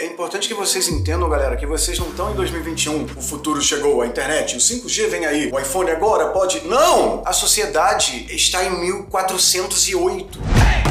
É 0.00 0.06
importante 0.06 0.46
que 0.46 0.54
vocês 0.54 0.86
entendam, 0.86 1.28
galera, 1.28 1.56
que 1.56 1.66
vocês 1.66 1.98
não 1.98 2.10
estão 2.10 2.30
em 2.30 2.36
2021. 2.36 3.02
O 3.16 3.20
futuro 3.20 3.60
chegou, 3.60 4.00
a 4.00 4.06
internet, 4.06 4.54
o 4.54 4.60
5G 4.60 5.08
vem 5.08 5.26
aí, 5.26 5.50
o 5.52 5.58
iPhone 5.58 5.90
agora 5.90 6.28
pode. 6.28 6.64
Não! 6.68 7.20
A 7.26 7.32
sociedade 7.32 8.24
está 8.30 8.62
em 8.64 8.78
1408. 8.78 10.38
Uma 10.38 10.87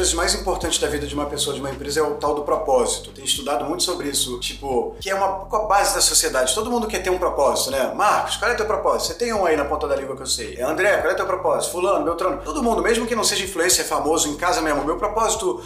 coisas 0.00 0.14
mais 0.14 0.34
importantes 0.34 0.78
da 0.78 0.88
vida 0.88 1.06
de 1.06 1.14
uma 1.14 1.26
pessoa, 1.26 1.52
de 1.52 1.60
uma 1.60 1.70
empresa, 1.70 2.00
é 2.00 2.02
o 2.02 2.14
tal 2.14 2.34
do 2.34 2.42
propósito. 2.42 3.10
Tenho 3.10 3.26
estudado 3.26 3.66
muito 3.66 3.82
sobre 3.82 4.08
isso, 4.08 4.40
tipo, 4.40 4.96
que 4.98 5.10
é 5.10 5.14
uma 5.14 5.46
a 5.50 5.58
base 5.66 5.94
da 5.94 6.00
sociedade. 6.00 6.54
Todo 6.54 6.70
mundo 6.70 6.86
quer 6.86 7.02
ter 7.02 7.10
um 7.10 7.18
propósito, 7.18 7.70
né? 7.70 7.92
Marcos, 7.94 8.38
qual 8.38 8.50
é 8.50 8.54
teu 8.54 8.64
propósito? 8.64 9.08
Você 9.08 9.14
tem 9.14 9.34
um 9.34 9.44
aí 9.44 9.56
na 9.58 9.64
ponta 9.66 9.86
da 9.86 9.94
língua 9.94 10.16
que 10.16 10.22
eu 10.22 10.26
sei. 10.26 10.56
É 10.56 10.62
André, 10.62 10.96
qual 10.98 11.12
é 11.12 11.14
teu 11.14 11.26
propósito? 11.26 11.72
Fulano, 11.72 12.02
Beltrano. 12.02 12.40
Todo 12.42 12.62
mundo, 12.62 12.80
mesmo 12.82 13.06
que 13.06 13.14
não 13.14 13.22
seja 13.22 13.44
influencer 13.44 13.84
famoso 13.84 14.26
em 14.30 14.36
casa 14.36 14.62
mesmo, 14.62 14.82
meu 14.86 14.96
propósito. 14.96 15.62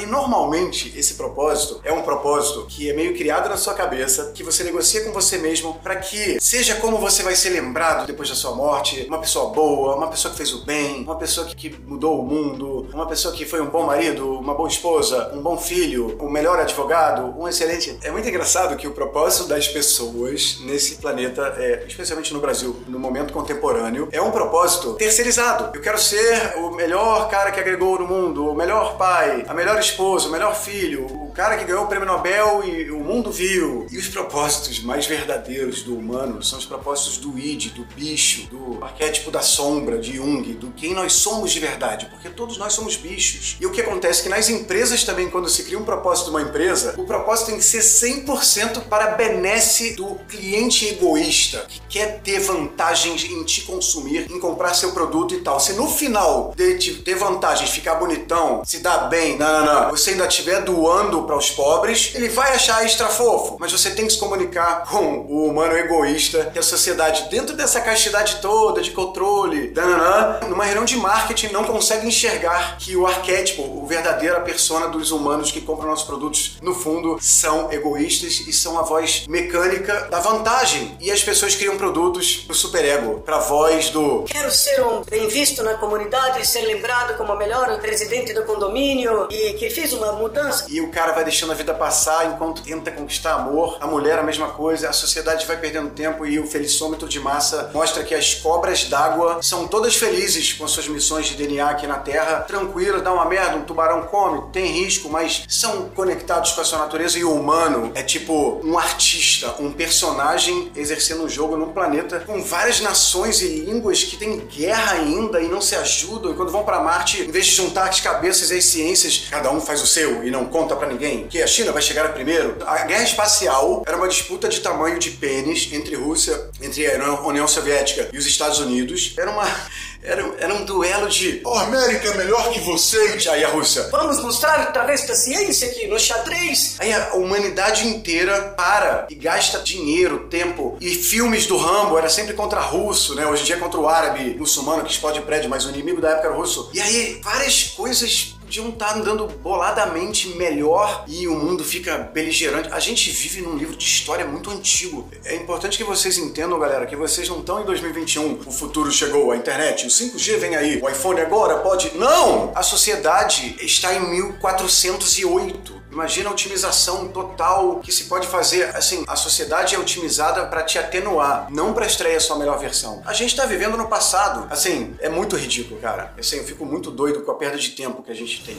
E 0.00 0.06
normalmente 0.06 0.96
esse 0.96 1.14
propósito 1.14 1.80
é 1.82 1.92
um 1.92 2.02
propósito 2.02 2.66
que 2.68 2.88
é 2.88 2.92
meio 2.92 3.16
criado 3.16 3.48
na 3.48 3.56
sua 3.56 3.74
cabeça, 3.74 4.30
que 4.32 4.44
você 4.44 4.62
negocia 4.62 5.04
com 5.04 5.12
você 5.12 5.38
mesmo 5.38 5.74
para 5.82 5.96
que 5.96 6.40
seja 6.40 6.76
como 6.76 6.98
você 6.98 7.24
vai 7.24 7.34
ser 7.34 7.50
lembrado 7.50 8.06
depois 8.06 8.28
da 8.28 8.36
sua 8.36 8.54
morte, 8.54 9.04
uma 9.08 9.18
pessoa 9.18 9.50
boa, 9.50 9.96
uma 9.96 10.06
pessoa 10.06 10.30
que 10.30 10.36
fez 10.36 10.52
o 10.52 10.64
bem, 10.64 11.02
uma 11.02 11.16
pessoa 11.16 11.48
que, 11.48 11.56
que 11.56 11.80
mudou 11.84 12.20
o 12.20 12.24
mundo, 12.24 12.88
uma 12.92 13.06
pessoa 13.06 13.34
que 13.34 13.44
foi 13.44 13.60
um 13.60 13.71
bom 13.72 13.86
marido, 13.86 14.38
uma 14.38 14.52
boa 14.52 14.68
esposa, 14.68 15.32
um 15.32 15.40
bom 15.40 15.56
filho, 15.56 16.18
um 16.20 16.28
melhor 16.28 16.60
advogado, 16.60 17.34
um 17.40 17.48
excelente. 17.48 17.98
É 18.04 18.10
muito 18.10 18.28
engraçado 18.28 18.76
que 18.76 18.86
o 18.86 18.90
propósito 18.90 19.48
das 19.48 19.66
pessoas 19.66 20.58
nesse 20.60 20.96
planeta, 20.96 21.54
é, 21.56 21.82
especialmente 21.88 22.34
no 22.34 22.40
Brasil, 22.40 22.76
no 22.86 22.98
momento 22.98 23.32
contemporâneo, 23.32 24.10
é 24.12 24.20
um 24.20 24.30
propósito 24.30 24.92
terceirizado. 24.92 25.74
Eu 25.74 25.80
quero 25.80 25.98
ser 25.98 26.58
o 26.58 26.70
melhor 26.72 27.30
cara 27.30 27.50
que 27.50 27.58
agregou 27.58 27.98
no 27.98 28.06
mundo, 28.06 28.46
o 28.46 28.54
melhor 28.54 28.98
pai, 28.98 29.42
a 29.48 29.54
melhor 29.54 29.78
esposa, 29.78 30.28
o 30.28 30.30
melhor 30.30 30.54
filho, 30.54 31.06
o 31.06 31.31
cara 31.32 31.56
que 31.56 31.64
ganhou 31.64 31.84
o 31.84 31.86
prêmio 31.86 32.06
Nobel 32.06 32.62
e 32.64 32.90
o 32.90 33.00
mundo 33.00 33.30
viu. 33.30 33.86
E 33.90 33.98
os 33.98 34.08
propósitos 34.08 34.80
mais 34.80 35.06
verdadeiros 35.06 35.82
do 35.82 35.96
humano 35.96 36.42
são 36.42 36.58
os 36.58 36.66
propósitos 36.66 37.16
do 37.16 37.38
id, 37.38 37.72
do 37.74 37.84
bicho, 37.94 38.46
do 38.48 38.82
arquétipo 38.82 39.30
da 39.30 39.40
sombra, 39.40 39.98
de 39.98 40.16
Jung, 40.16 40.42
do 40.54 40.70
quem 40.72 40.94
nós 40.94 41.14
somos 41.14 41.50
de 41.52 41.60
verdade, 41.60 42.06
porque 42.06 42.28
todos 42.28 42.58
nós 42.58 42.72
somos 42.72 42.96
bichos. 42.96 43.56
E 43.60 43.66
o 43.66 43.70
que 43.70 43.80
acontece 43.80 44.20
é 44.20 44.22
que 44.24 44.28
nas 44.28 44.48
empresas 44.48 45.04
também, 45.04 45.30
quando 45.30 45.48
se 45.48 45.64
cria 45.64 45.78
um 45.78 45.84
propósito 45.84 46.26
de 46.26 46.30
uma 46.30 46.42
empresa, 46.42 46.94
o 46.98 47.04
propósito 47.04 47.46
tem 47.46 47.56
que 47.56 47.64
ser 47.64 47.80
100% 47.80 48.82
para 48.88 49.04
a 49.04 49.10
benesse 49.12 49.94
do 49.94 50.16
cliente 50.28 50.86
egoísta, 50.86 51.66
que 51.68 51.80
quer 51.88 52.20
ter 52.20 52.40
vantagens 52.40 53.24
em 53.24 53.42
te 53.44 53.62
consumir, 53.62 54.30
em 54.30 54.38
comprar 54.38 54.74
seu 54.74 54.92
produto 54.92 55.34
e 55.34 55.40
tal. 55.40 55.58
Se 55.58 55.72
no 55.72 55.88
final 55.88 56.52
de 56.56 56.78
te 56.78 56.94
ter 57.02 57.14
vantagens, 57.14 57.70
ficar 57.70 57.94
bonitão, 57.94 58.62
se 58.64 58.80
dar 58.80 59.08
bem, 59.08 59.38
não, 59.38 59.64
não, 59.64 59.82
não, 59.82 59.90
você 59.90 60.10
ainda 60.10 60.26
estiver 60.26 60.62
doando 60.62 61.21
para 61.24 61.36
os 61.36 61.50
pobres, 61.50 62.12
ele 62.14 62.28
vai 62.28 62.54
achar 62.54 62.84
extra 62.84 63.08
fofo. 63.08 63.56
Mas 63.58 63.72
você 63.72 63.90
tem 63.90 64.06
que 64.06 64.12
se 64.12 64.18
comunicar 64.18 64.84
com 64.90 65.26
o 65.28 65.46
humano 65.46 65.76
egoísta, 65.76 66.50
que 66.52 66.58
a 66.58 66.62
sociedade, 66.62 67.28
dentro 67.30 67.56
dessa 67.56 67.80
castidade 67.80 68.40
toda 68.40 68.80
de 68.80 68.90
controle, 68.90 69.72
não, 69.74 70.48
numa 70.48 70.64
reunião 70.64 70.84
de 70.84 70.96
marketing, 70.96 71.48
não 71.48 71.64
consegue 71.64 72.06
enxergar 72.06 72.76
que 72.78 72.96
o 72.96 73.06
arquétipo, 73.06 73.62
o 73.62 73.86
verdadeiro, 73.86 74.36
a 74.36 74.40
persona 74.40 74.88
dos 74.88 75.10
humanos 75.10 75.50
que 75.50 75.60
compram 75.60 75.88
nossos 75.88 76.06
produtos, 76.06 76.56
no 76.62 76.74
fundo, 76.74 77.18
são 77.20 77.72
egoístas 77.72 78.40
e 78.40 78.52
são 78.52 78.78
a 78.78 78.82
voz 78.82 79.26
mecânica 79.26 80.08
da 80.10 80.20
vantagem. 80.20 80.96
E 81.00 81.10
as 81.10 81.22
pessoas 81.22 81.54
criam 81.54 81.76
produtos 81.76 82.36
pro 82.36 82.54
superego, 82.54 83.20
pra 83.20 83.38
voz 83.38 83.90
do 83.90 84.24
Quero 84.24 84.50
ser 84.50 84.82
um 84.84 85.02
bem 85.02 85.28
visto 85.28 85.62
na 85.62 85.74
comunidade, 85.74 86.46
ser 86.46 86.62
lembrado 86.62 87.16
como 87.16 87.32
o 87.32 87.36
melhor 87.36 87.80
presidente 87.80 88.32
do 88.32 88.44
condomínio 88.44 89.28
e 89.30 89.54
que 89.54 89.70
fiz 89.70 89.92
uma 89.92 90.12
mudança. 90.12 90.66
E 90.68 90.80
o 90.80 90.90
cara 90.90 91.11
vai 91.12 91.24
deixando 91.24 91.52
a 91.52 91.54
vida 91.54 91.74
passar 91.74 92.32
enquanto 92.32 92.62
tenta 92.62 92.90
conquistar 92.90 93.34
amor. 93.34 93.78
A 93.80 93.86
mulher 93.86 94.18
a 94.18 94.22
mesma 94.22 94.48
coisa, 94.48 94.88
a 94.88 94.92
sociedade 94.92 95.46
vai 95.46 95.56
perdendo 95.56 95.90
tempo 95.90 96.26
e 96.26 96.38
o 96.38 96.46
felicômetro 96.46 97.08
de 97.08 97.20
massa 97.20 97.70
mostra 97.74 98.02
que 98.02 98.14
as 98.14 98.34
cobras 98.34 98.84
d'água 98.84 99.42
são 99.42 99.66
todas 99.68 99.94
felizes 99.96 100.52
com 100.52 100.66
suas 100.66 100.88
missões 100.88 101.26
de 101.26 101.34
DNA 101.34 101.68
aqui 101.68 101.86
na 101.86 101.98
Terra, 101.98 102.40
tranquilas, 102.40 103.02
dá 103.02 103.12
uma 103.12 103.24
merda, 103.24 103.56
um 103.56 103.62
tubarão 103.62 104.02
come, 104.02 104.50
tem 104.52 104.66
risco, 104.66 105.08
mas 105.08 105.44
são 105.48 105.88
conectados 105.90 106.52
com 106.52 106.60
a 106.60 106.64
sua 106.64 106.78
natureza 106.78 107.18
e 107.18 107.24
o 107.24 107.32
humano 107.32 107.92
é 107.94 108.02
tipo 108.02 108.60
um 108.64 108.78
artista, 108.78 109.54
um 109.58 109.72
personagem 109.72 110.70
exercendo 110.74 111.24
um 111.24 111.28
jogo 111.28 111.56
num 111.56 111.72
planeta 111.72 112.20
com 112.20 112.42
várias 112.42 112.80
nações 112.80 113.40
e 113.42 113.48
línguas 113.48 114.04
que 114.04 114.16
tem 114.16 114.38
guerra 114.38 114.92
ainda 114.92 115.40
e 115.40 115.48
não 115.48 115.60
se 115.60 115.74
ajudam. 115.74 116.32
E 116.32 116.34
quando 116.34 116.50
vão 116.50 116.64
para 116.64 116.80
Marte, 116.80 117.22
em 117.22 117.30
vez 117.30 117.46
de 117.46 117.52
juntar 117.52 117.88
as 117.88 118.00
cabeças 118.00 118.50
e 118.50 118.58
as 118.58 118.64
ciências, 118.64 119.26
cada 119.30 119.50
um 119.50 119.60
faz 119.60 119.82
o 119.82 119.86
seu 119.86 120.24
e 120.24 120.30
não 120.30 120.44
conta 120.46 120.76
para 120.76 120.88
ninguém, 120.88 121.01
que 121.28 121.42
a 121.42 121.46
China 121.46 121.72
vai 121.72 121.82
chegar 121.82 122.12
primeiro. 122.12 122.56
A 122.66 122.84
guerra 122.84 123.02
espacial 123.02 123.82
era 123.86 123.96
uma 123.96 124.08
disputa 124.08 124.48
de 124.48 124.60
tamanho 124.60 124.98
de 124.98 125.10
pênis 125.10 125.68
entre 125.72 125.96
Rússia, 125.96 126.50
entre 126.60 126.86
a 126.86 127.20
União 127.22 127.48
Soviética 127.48 128.08
e 128.12 128.18
os 128.18 128.26
Estados 128.26 128.58
Unidos. 128.60 129.14
Era 129.18 129.30
uma 129.30 129.46
era, 130.02 130.34
era 130.38 130.54
um 130.54 130.64
duelo 130.64 131.08
de 131.08 131.40
oh, 131.44 131.54
América 131.54 132.08
é 132.08 132.16
melhor 132.16 132.50
que 132.50 132.60
vocês. 132.60 133.26
Aí 133.26 133.44
a 133.44 133.48
Rússia. 133.48 133.88
Vamos 133.90 134.22
mostrar 134.22 134.60
através 134.60 135.06
da 135.06 135.14
ciência 135.14 135.68
aqui 135.68 135.86
no 135.86 135.98
xadrez. 135.98 136.76
Aí 136.78 136.92
a 136.92 137.14
humanidade 137.14 137.86
inteira 137.86 138.54
para 138.56 139.06
e 139.10 139.14
gasta 139.14 139.58
dinheiro, 139.58 140.28
tempo. 140.28 140.76
E 140.80 140.94
filmes 140.94 141.46
do 141.46 141.56
Rambo 141.56 141.98
era 141.98 142.08
sempre 142.08 142.34
contra 142.34 142.60
russo, 142.60 143.14
né? 143.14 143.26
Hoje 143.26 143.42
em 143.42 143.46
dia 143.46 143.56
é 143.56 143.58
contra 143.58 143.80
o 143.80 143.88
árabe 143.88 144.36
muçulmano 144.38 144.84
que 144.84 144.92
explode 144.92 145.20
prédio, 145.22 145.50
mas 145.50 145.64
o 145.64 145.70
inimigo 145.70 146.00
da 146.00 146.10
época 146.10 146.28
era 146.28 146.36
russo. 146.36 146.70
E 146.72 146.80
aí 146.80 147.20
várias 147.22 147.64
coisas 147.64 148.34
podiam 148.52 148.68
estar 148.68 148.98
andando 148.98 149.26
boladamente 149.26 150.28
melhor 150.36 151.06
e 151.08 151.26
o 151.26 151.34
mundo 151.34 151.64
fica 151.64 151.96
beligerante. 151.96 152.68
A 152.70 152.78
gente 152.78 153.10
vive 153.10 153.40
num 153.40 153.56
livro 153.56 153.74
de 153.74 153.82
história 153.82 154.26
muito 154.26 154.50
antigo. 154.50 155.08
É 155.24 155.34
importante 155.36 155.78
que 155.78 155.84
vocês 155.84 156.18
entendam, 156.18 156.58
galera, 156.58 156.84
que 156.84 156.94
vocês 156.94 157.26
não 157.30 157.40
estão 157.40 157.62
em 157.62 157.64
2021. 157.64 158.40
O 158.46 158.52
futuro 158.52 158.92
chegou, 158.92 159.32
a 159.32 159.36
internet, 159.36 159.86
o 159.86 159.88
5G 159.88 160.36
vem 160.36 160.54
aí, 160.54 160.82
o 160.82 160.88
iPhone 160.90 161.18
agora 161.22 161.60
pode. 161.60 161.96
Não! 161.96 162.52
A 162.54 162.62
sociedade 162.62 163.56
está 163.58 163.94
em 163.94 164.10
1408. 164.10 165.81
Imagina 165.92 166.30
a 166.30 166.32
otimização 166.32 167.08
total 167.08 167.80
que 167.80 167.92
se 167.92 168.04
pode 168.04 168.26
fazer. 168.26 168.74
Assim, 168.74 169.04
a 169.06 169.14
sociedade 169.14 169.74
é 169.74 169.78
otimizada 169.78 170.46
para 170.46 170.62
te 170.62 170.78
atenuar, 170.78 171.48
não 171.50 171.74
para 171.74 171.84
extrair 171.84 172.16
a 172.16 172.20
sua 172.20 172.36
melhor 172.36 172.58
versão. 172.58 173.02
A 173.04 173.12
gente 173.12 173.36
tá 173.36 173.44
vivendo 173.44 173.76
no 173.76 173.86
passado. 173.88 174.46
Assim, 174.50 174.96
é 175.00 175.10
muito 175.10 175.36
ridículo, 175.36 175.78
cara. 175.80 176.14
Assim, 176.18 176.38
eu 176.38 176.44
fico 176.44 176.64
muito 176.64 176.90
doido 176.90 177.20
com 177.20 177.30
a 177.30 177.34
perda 177.34 177.58
de 177.58 177.70
tempo 177.70 178.02
que 178.02 178.10
a 178.10 178.14
gente 178.14 178.42
tem. 178.42 178.56